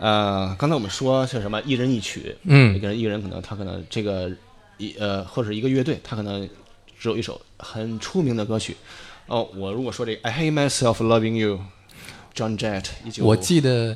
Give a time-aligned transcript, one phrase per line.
[0.00, 4.30] 呃，刚才我们说是什么一人一曲，嗯一个人一个人可能他可能这个
[4.78, 6.48] 一呃或者一个乐队，他可能
[6.98, 8.74] 只有一首很出名的歌曲。
[9.26, 12.86] 哦，我如果说这个 I Hate Myself Loving You，John Jett，
[13.20, 13.94] 我记得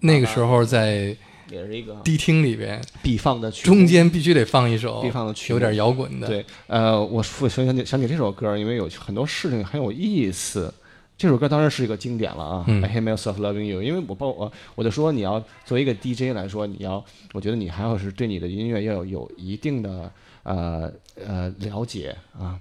[0.00, 1.14] 那个时候在
[1.50, 6.26] 也是一个迪厅里边，必放的曲，中间必须得放一首必放的曲有点摇滚的。
[6.26, 10.72] 对，呃，我想想起想起这首歌，因为有很多事情很有意思。
[11.18, 13.82] 这首歌当然是一个经典了啊、嗯 i hate myself loving you。
[13.82, 17.02] 因为我包我我就说你要作为一个 DJ 来说，你要，
[17.32, 20.12] 我觉得你还要是对你的音乐要有有一定的
[20.42, 22.60] 呃呃了解啊，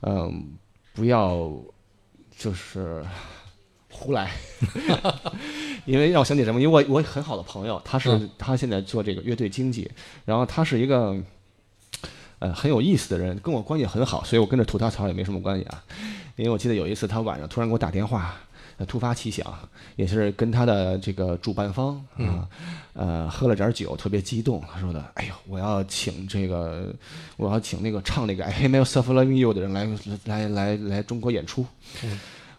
[0.00, 0.52] 嗯、
[0.92, 1.48] 不要
[2.36, 3.04] 就是
[3.88, 4.32] 胡来。
[5.86, 6.60] 因为让我想起什么？
[6.60, 9.88] 因为我我很好的朋友，他是、嗯他现在做这个乐队经济，
[10.24, 11.16] 然后他是一个
[12.40, 15.84] 呃很有意思的人，跟我关系很好，所以我跟着吐他槽也没什么关系啊。
[16.36, 18.34] 因为我记得有一次他晚上突然给我打电话，
[18.78, 19.46] 呃突发奇想，
[19.96, 22.48] 也是跟他的这个主办方啊，
[22.94, 26.94] 呃喝了点酒，特别激动，他说的，哎呦，我要请这个，
[27.36, 29.86] 我要请那个唱那个《I Hate Myself Loving You》的人来
[30.24, 31.66] 来来来中国演出。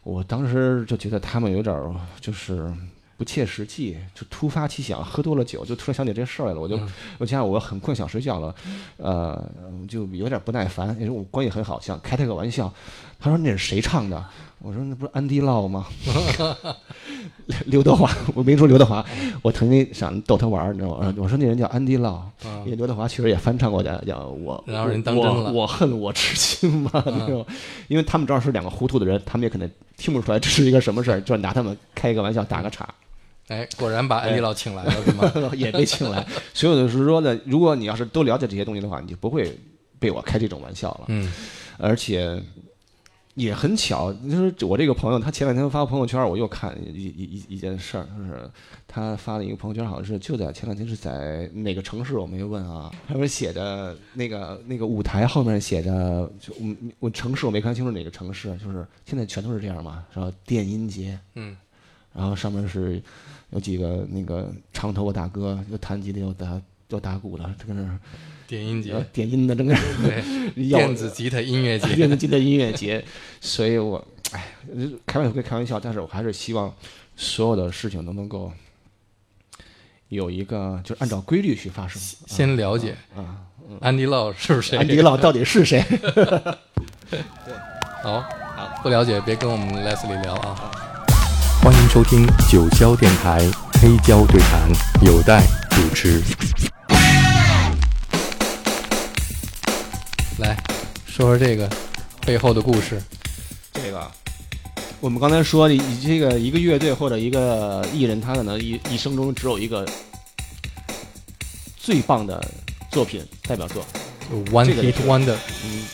[0.04, 2.72] 我当时就觉得他们有点儿就是
[3.17, 6.80] 不切实际，就突发奇想，喝多了酒就突然想起这事儿来了，我就
[7.17, 8.53] 我加上我很困想睡觉了，
[8.97, 9.42] 呃，
[9.88, 12.72] 就有点不耐烦，因为我关系很好，想开他个玩笑。
[13.19, 14.22] 他说那是谁唱的？
[14.59, 15.86] 我说那不是安迪烙吗？
[17.66, 19.06] 刘德华，我没说刘德华，
[19.41, 21.14] 我曾经想逗他玩儿，你知道吗？
[21.17, 22.22] 我说那人叫安迪烙，
[22.66, 27.45] 因为刘德华确实也翻唱过叫叫我，然后人当真了我我恨我痴心嘛，你知道吗？
[27.88, 32.88] 因为他们知道是两个糊涂的人，他们也可能听不出来这是一个什么事儿，就拿他们开一个玩笑，打个岔。
[33.48, 35.32] 哎，果然把安迪老请来了，是吗？
[35.56, 36.26] 也被请来。
[36.54, 39.58] 所以我就是说呢，如果你要是都了解这些东西的话，你就不会
[40.00, 41.06] 被我开这种玩笑了。
[41.08, 41.32] 嗯
[41.78, 42.42] 而且
[43.34, 47.06] 也很巧，就是我这个朋友，他前两天发朋友圈，我又看一一
[47.48, 48.48] 一一件事儿，就是
[48.88, 61.58] 他发了一个朋友圈，好像是就在前两天是在哪个城市，我没问啊，他说写着那个那个舞台后面写着，就我我城市我没看清楚哪个城市，就是现在全都是这样嘛，然后电音节，嗯，
[62.13, 63.01] 然后上面是
[63.50, 67.90] 有几个那个长头发大哥，又弹吉他又打又打鼓的，这个是
[68.46, 69.75] 电音节呃，点音的，这个
[70.56, 73.03] 电子吉他音乐节， 电子吉他音乐节，
[73.41, 74.53] 所以我哎，
[75.06, 76.72] 开玩笑归开玩笑，但是我还是希望
[77.16, 78.52] 所有的事情都能够
[80.09, 82.00] 有一个就是按照规律去发生。
[82.28, 83.41] 先了解啊，
[83.81, 84.78] 安迪老是不是谁？
[84.78, 85.84] 安迪老到底是谁？
[87.09, 87.19] 对
[88.03, 88.23] 好，
[88.84, 90.83] 不了解别跟我们 Leslie 聊啊。
[91.63, 93.40] 欢迎收听九霄电台
[93.81, 94.69] 黑胶对谈，
[95.01, 96.22] 有待主持。
[100.40, 100.62] 来
[101.06, 101.69] 说说这个
[102.25, 103.02] 背后的故事。
[103.72, 104.12] 这个，
[105.00, 109.88] 我们刚才说，你这个一个乐队或者一个艺人，他可能一一生中只有一个
[111.78, 112.46] 最棒的
[112.91, 113.85] 作品代表作，
[114.29, 115.85] 就 One Hit Wonder，嗯，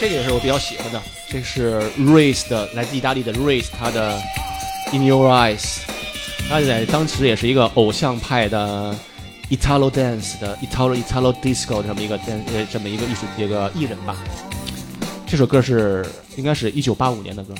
[0.00, 4.18] 这个也是我比较喜欢的，这是 Race 的，来自意大利的 Race，他的
[4.94, 5.80] In Your Eyes，
[6.48, 8.96] 他在当时也是一个偶像派的
[9.50, 14.16] Italo Dance 的 Italo Italo Disco 这么一个电呃这么一个艺术这个艺人吧。
[15.26, 17.54] 这首歌是应该是一九八五年的歌。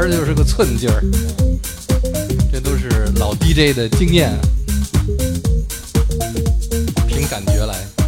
[0.00, 1.02] 玩的就是个寸劲儿。
[2.50, 4.32] 这都是老 dj 的经验
[7.06, 7.99] 凭感觉来。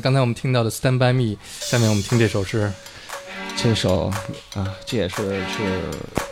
[0.00, 2.72] 刚才我们听到的 stand by me，下面我们听这首是
[3.56, 4.12] 这首，
[4.54, 5.80] 啊，这也是是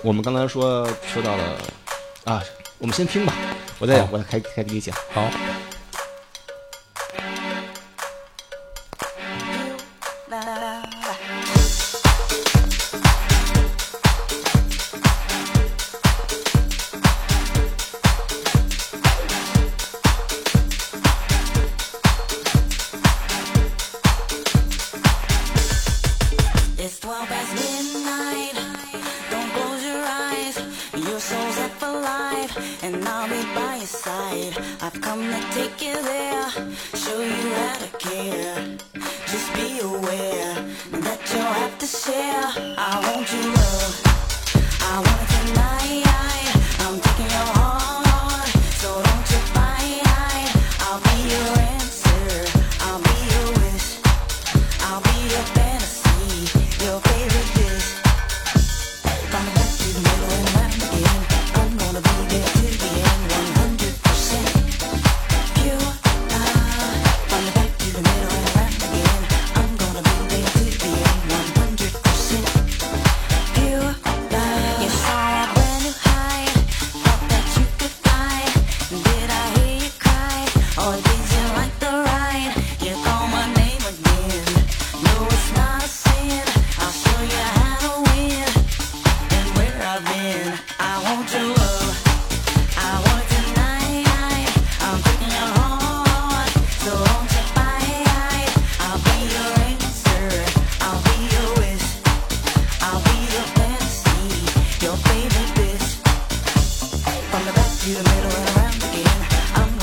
[0.02, 1.44] 我们刚才说说到了，
[2.24, 2.42] 啊，
[2.78, 3.34] 我们先听吧，
[3.78, 5.22] 我再我再开开第一讲，好。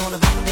[0.09, 0.46] wanna be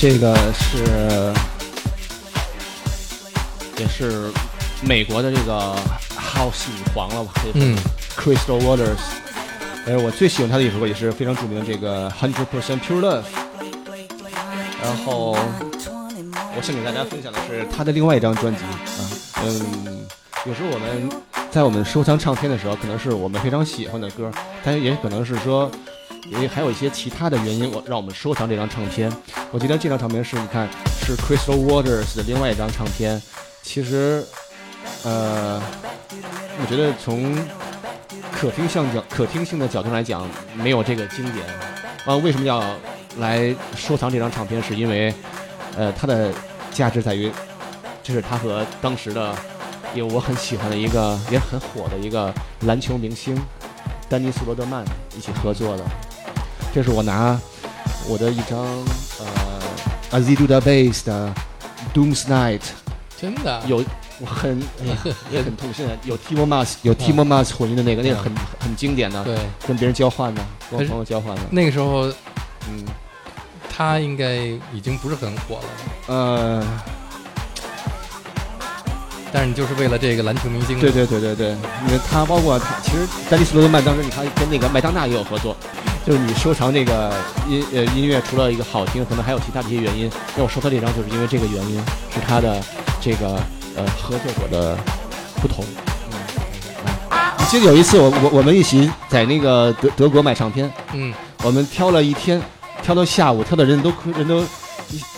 [0.00, 1.34] 这个是
[3.76, 4.30] 也是
[4.80, 5.74] 美国的这个
[6.16, 7.32] House 女皇了吧？
[7.54, 7.76] 嗯
[8.16, 8.96] Crystal Waters。
[9.86, 13.24] 哎，我最喜欢她的一首歌，也是非常著名的这个 Hundred Percent Pure Love。
[14.80, 19.02] 然后我想给大家分享的是她的另外一张专辑啊，
[19.42, 20.06] 嗯，
[20.46, 21.10] 有时候我们
[21.50, 24.30] 在我们收藏唱片的时候，可能是我们非常喜欢的歌，
[24.62, 25.68] 但也可能是说，
[26.30, 29.12] 也还有一些其他的原因，我让我们收藏这张唱片。
[29.50, 30.68] 我记得这张唱片是你看
[31.04, 33.20] 是 Crystal Waters 的另外一张唱片，
[33.62, 34.24] 其实，
[35.04, 35.60] 呃，
[36.60, 37.34] 我觉得从
[38.32, 41.46] 可听性角可听性的角度来讲，没有这个经典。
[42.04, 42.62] 啊，为什么要
[43.18, 44.62] 来收藏这张唱片？
[44.62, 45.12] 是因为，
[45.76, 46.32] 呃，它的
[46.70, 47.32] 价值在于，
[48.02, 49.34] 这是他和当时的
[49.94, 53.38] 有我很喜欢的一个也很火的一个篮球明星
[54.08, 54.84] 丹尼斯罗德曼
[55.16, 55.84] 一起合作的。
[56.74, 57.38] 这是我拿
[58.08, 58.58] 我的一张
[59.20, 61.32] 呃 Azidu da Bass 的
[61.94, 62.60] Doom's Night
[63.20, 63.84] 真的有
[64.20, 64.62] 我很
[65.30, 72.06] 也很痛心的，有 Timo Mas 有 Timo Mas 混音的那个，那个很很经典的，对，跟别人交换的，跟我朋友交换的，那个时候
[72.68, 72.84] 嗯。
[73.80, 74.38] 他应该
[74.72, 75.64] 已经不是很火了，
[76.08, 76.66] 呃，
[79.32, 81.50] 但是你就是为了这个篮球明星，对对对对对，
[81.86, 85.56] 因为他包括他，其实丹尼斯罗德曼当时你看跟那个麦当娜也有合作，
[86.06, 87.12] 就是你收藏这个
[87.48, 90.10] 音呃音乐，除了一个好听，可能还有其他的一些原因。
[90.36, 91.76] 那我收藏这张就是因为这个原因，
[92.10, 92.62] 是他的
[93.00, 93.38] 这个
[93.76, 94.76] 呃合作者的
[95.42, 95.64] 不同。
[96.10, 96.18] 嗯，
[97.38, 101.12] 你记得有一次我我我们一起在那个德德国买唱片，嗯，
[101.42, 102.40] 我们挑了一天，
[102.82, 104.42] 挑到下午，挑的人都人都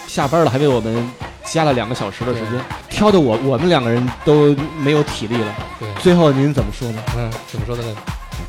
[0.08, 1.08] 下班了，还为我们
[1.44, 5.54] 加了两个小时的时间，挑的我我们两个人都没有体力了。
[5.78, 7.02] 对，最后您怎么说呢？
[7.16, 7.94] 嗯，怎么说的呢？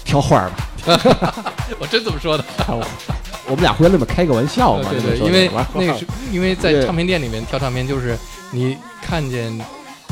[0.03, 0.55] 挑画儿吧，
[1.79, 2.43] 我真这么说的，
[3.47, 4.89] 我们俩互相这么开个玩笑嘛。
[4.89, 8.17] 对对，因为那个是 因为在唱片店里面挑唱片，就是
[8.51, 9.57] 你看见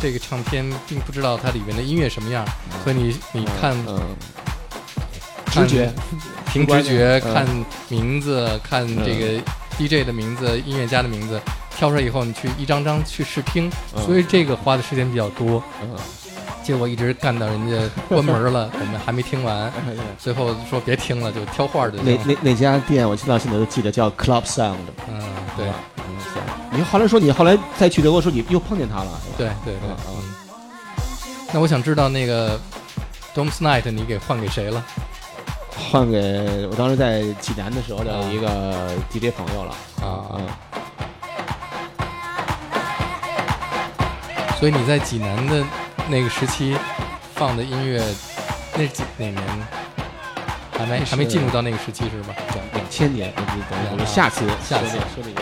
[0.01, 2.45] 这个唱片，并不知道它里面的音乐什么样，
[2.83, 3.99] 所以你你看嗯，
[5.51, 5.91] 直觉，
[6.51, 7.33] 凭直觉嗯。
[7.33, 7.47] 看
[7.89, 9.41] 名字，看这个
[9.77, 11.39] DJ 的名字、音乐家的名字，
[11.75, 14.03] 挑出来以后，你去一张张去试听，嗯。
[14.05, 15.61] 所以这个花的时间比较多。
[15.81, 15.95] 嗯，
[16.63, 19.72] 结果一直干到人家关门了， 我们还没听完，
[20.18, 22.22] 最后说别听了，就挑画儿就那行。
[22.25, 24.75] 那那家店我到现在都记得叫 Club Sound。
[25.08, 25.22] 嗯，
[25.58, 25.68] 对。
[26.72, 30.24] 你后来说你后来再去德国时候你又碰见他了，对对对嗯，嗯。
[31.51, 32.60] 那我想知道那个
[33.34, 34.86] Doms Night 你给换给谁了？
[35.92, 39.72] 换给我当时在济南的时候的一个 DJ 朋友了。
[40.06, 40.48] 啊嗯，
[44.60, 45.63] 所以你在济南的
[46.10, 46.75] 那个时期
[47.36, 48.04] 放的音乐，
[48.75, 49.44] 那几哪年？
[50.75, 52.34] 还没还没进入到那个时期是吧？
[52.74, 55.42] 两千年，我们我们下次下次说这个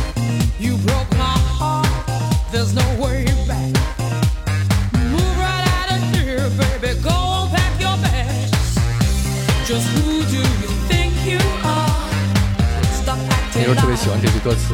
[14.01, 14.73] 喜欢这句歌词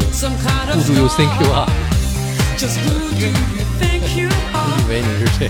[0.71, 1.67] ，Who do you think you are？
[3.17, 5.49] 你以为你是谁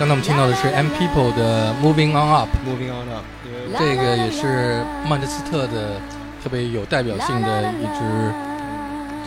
[0.00, 3.22] 刚才我们听到的是 m people 的 moving on up moving on up
[3.78, 6.00] 这个也是曼彻斯特的
[6.42, 8.32] 特别有代表性的一支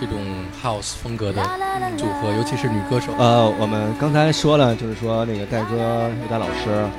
[0.01, 0.17] 这种
[0.63, 1.43] house 风格的
[1.95, 3.13] 组合尤其是女歌手。
[3.19, 6.89] 呃我们刚才说了就是说那个戴哥戴老师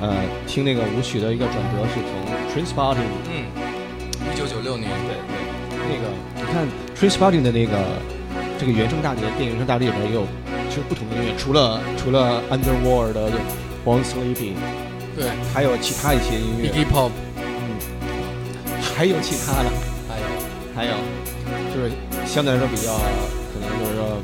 [0.00, 3.44] 呃听那个舞曲的一个转折是从 transporting 嗯
[4.32, 4.90] 一九九六年。
[5.06, 7.76] 对对那个你看 transporting 的那个
[8.58, 10.26] 这个原声大碟电影原声大碟里边也有
[10.72, 13.30] 其实不同的音乐，除了除了 Underworld 的
[13.84, 14.56] Born Sleeping，
[15.14, 15.28] 对。
[15.52, 17.76] 还有其他一些音乐，，Iggy Pop，嗯，
[18.80, 19.68] 还有其他的，
[20.08, 20.24] 还有。
[20.74, 20.92] 还有
[21.74, 21.92] 就是
[22.24, 22.94] 相对来说比较
[23.52, 24.16] 可能就是说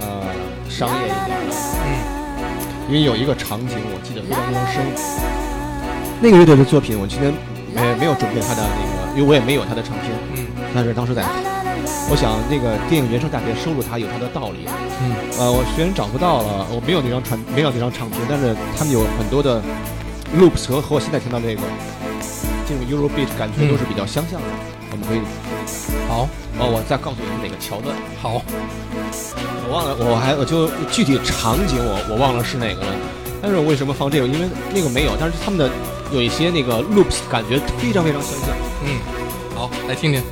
[0.00, 0.26] 呃
[0.68, 1.54] 商业一点的。
[1.86, 1.86] 嗯，
[2.88, 4.82] 因为有一个场景我记得非常非常深。
[6.20, 7.32] 那个乐队的作品，我今天
[7.72, 10.46] 没没有准备他的那个，因为我也没有他的唱片，嗯。
[10.74, 11.22] 但是当时在，
[12.10, 14.66] 我想那个电影原声大碟收录它有它的道理。
[15.00, 19.60] 嗯呃，我虽然找不到了，我没有那张传没有那张唱片，但是他们有很多的
[20.38, 21.62] loops 和和我现在听到这个
[22.68, 24.46] 这种 Eurobeat 感觉都是比较相像的。
[24.92, 25.20] 我们可以
[26.06, 26.28] 好，
[26.60, 27.96] 哦，我再告诉你们哪个桥段。
[28.20, 28.42] 好，
[29.64, 32.92] 我忘了，我还我就具体场景我我忘了是哪个了。
[33.40, 34.26] 但是我为什么放这个？
[34.28, 35.68] 因为那个没有，但是他们的
[36.12, 38.50] 有一些那个 loops 感觉非常非常相像。
[38.84, 39.00] 嗯，
[39.56, 40.22] 好，来听听。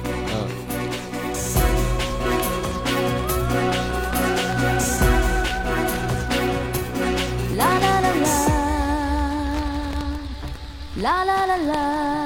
[11.01, 12.20] La la la la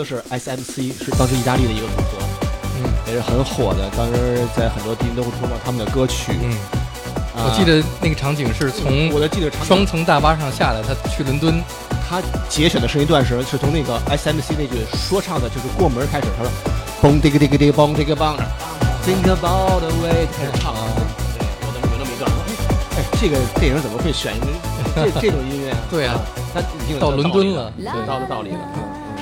[0.00, 2.18] 的是 SMC，是当时意大利的一个组合，
[2.82, 6.32] 嗯也是很火的，当时在很多地方都会播放他们的歌曲。
[6.42, 6.50] 嗯，
[7.36, 11.62] 啊我记得那个场景是从我的记得场景双层大巴上下来，他去伦敦，
[12.08, 16.50] 他节选的是一段时，是从那个 SMC 那句说唱的，就是过门开始，他说
[17.02, 18.36] 嘣这个这个这个嘣这个嘣
[19.04, 20.74] ，Think about the way 开始唱，
[21.36, 22.30] 对，有那么有那么一段，
[22.96, 24.46] 哎，这个电影怎么会选一个
[24.94, 25.78] 这这种音乐啊？
[25.90, 26.18] 对啊，
[26.54, 28.58] 他已经有到伦敦了对，到了道理了。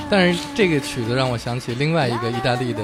[0.09, 2.81] 嗯但是这个曲子让我想起另外一个意大利的，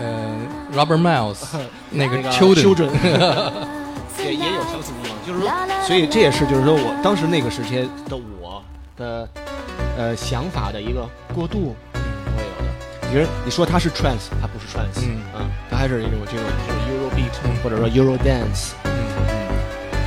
[0.00, 0.36] 呃
[0.74, 1.38] ，Robert Miles
[1.90, 2.90] 那个那个 Children，Children
[4.24, 5.50] 也也有相似地方，就是说，
[5.86, 8.62] 所以这也是就是说我当时那个时间的我
[8.96, 9.28] 的
[9.98, 12.00] 呃想法的一个过渡，嗯，
[12.36, 13.08] 会有的。
[13.10, 15.18] 其实你说它是 trance，它不是 trance，嗯。
[15.34, 17.50] 啊，它还是一种这种就是 Euro beat 嗯。
[17.62, 19.26] 或者说 Euro dance，嗯嗯。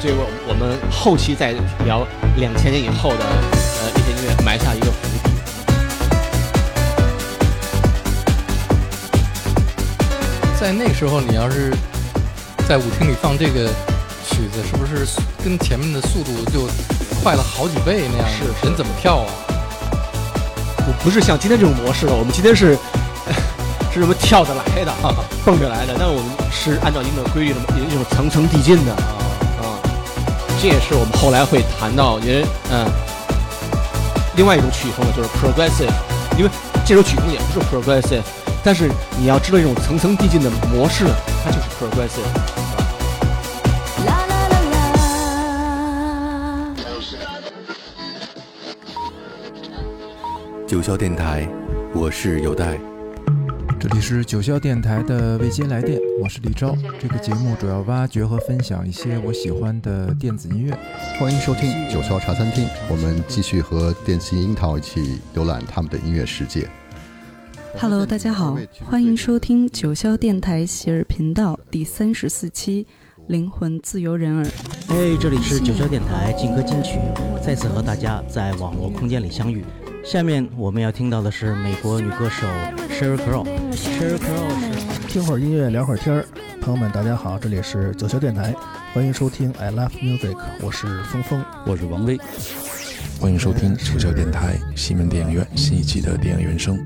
[0.01, 0.15] 这个
[0.47, 2.07] 我们后期再聊
[2.38, 4.88] 两千年以后的呃一些音乐埋下一个
[10.60, 11.72] 在那个时候，你要是
[12.67, 13.70] 在舞厅里放这个
[14.28, 15.08] 曲子，是不是
[15.43, 16.67] 跟前面的速度就
[17.22, 18.28] 快了好几倍那样？
[18.28, 18.65] 是是。
[18.65, 19.30] 人怎么跳啊？
[20.88, 22.76] 我不是像今天这种模式了，我们今天是
[23.93, 24.91] 是什么跳着来的，
[25.46, 28.91] 蹦着来的，但我们是按照一定的规律，什么一种层层递进的。
[28.93, 29.13] 啊。
[29.62, 29.78] 啊，
[30.60, 32.89] 这也是我们后来会谈到，因为嗯，
[34.36, 35.93] 另外一种曲风呢，就是 progressive
[36.36, 36.50] 因为
[36.84, 38.24] 这首曲风也不是 progressive，
[38.63, 41.06] 但是你要知道一种层层递进的模式，
[41.43, 42.22] 它就是 progressive。
[44.06, 44.76] 啦啦啦啦。
[50.67, 51.48] 九霄电台，
[51.93, 52.78] 我是有代。
[53.80, 56.76] 这里是九霄电台的未接来电，我是李昭。
[57.00, 60.78] 这个节目主要挖掘和分享一些我喜欢的电子音乐。
[61.20, 66.67] 欢迎收听九霄茶餐厅，我们继续和电信樱桃一起浏览他们的音乐世界。
[67.80, 72.84] Hello，大家好，欢迎收听九霄电台喜儿频道第三十四期
[73.28, 74.44] 《灵魂自由人儿》。
[74.88, 77.00] 哎，这里是九霄电台劲歌金曲，
[77.46, 79.63] 再次和大家在网络空间里相遇。
[80.04, 82.48] 下面我们要听到的是美国女歌手
[82.90, 83.46] Sheryl Crow。
[83.74, 86.26] Sheryl Crow 是听会儿音乐，聊会儿天儿。
[86.60, 88.56] 朋友们，大家好，这里是九霄电台，
[88.94, 92.20] 欢迎收听 I Love Music，我是峰峰，我是王威。
[93.19, 96.77] 欢迎收听九霄电台西门电影院新一期的电影原声，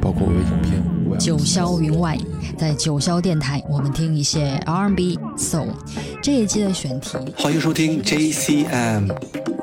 [0.00, 1.18] 包括微影片。
[1.18, 2.16] 九霄云外，
[2.56, 5.70] 在九霄电台，我们听一些 R&B、Soul。
[6.22, 9.12] 这一期的选题，欢迎收听 JCM，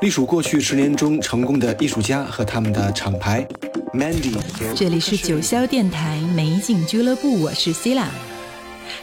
[0.02, 3.46] 隶属过去十年中成功的艺术家和他们的厂牌
[3.94, 4.36] Mandy。
[4.74, 8.04] 这里是九霄电台美景俱乐部，我是 Sila。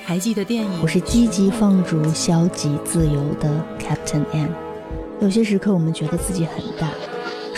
[0.06, 0.70] 还记得电影？
[0.84, 4.50] 我是积极放逐、消极自由的 Captain M。
[5.20, 6.92] 有些时刻，我们觉得自己很大，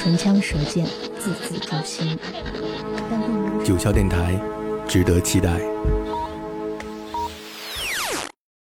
[0.01, 0.85] 唇枪舌剑，
[1.19, 2.17] 字字诛心。
[3.65, 4.39] 九霄电台，
[4.87, 5.59] 值得期待。